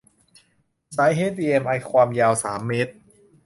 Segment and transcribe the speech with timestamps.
[0.95, 2.91] สายเฮชดีเอ็มไอความยาวสามเมตร